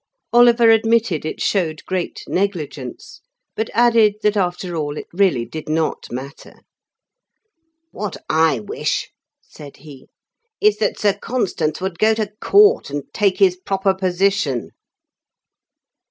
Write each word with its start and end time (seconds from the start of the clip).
Oliver 0.33 0.71
admitted 0.71 1.25
it 1.25 1.39
showed 1.39 1.85
great 1.85 2.23
negligence, 2.27 3.21
but 3.55 3.69
added 3.71 4.15
that 4.23 4.35
after 4.35 4.75
all 4.75 4.97
it 4.97 5.05
really 5.13 5.45
did 5.45 5.69
not 5.69 6.11
matter. 6.11 6.61
"What 7.91 8.17
I 8.27 8.61
wish," 8.61 9.11
said 9.43 9.77
he, 9.77 10.07
"is 10.59 10.77
that 10.77 10.97
Sir 10.97 11.13
Constans 11.13 11.81
would 11.81 11.99
go 11.99 12.15
to 12.15 12.31
Court, 12.41 12.89
and 12.89 13.03
take 13.13 13.37
his 13.37 13.57
proper 13.57 13.93
position." 13.93 14.71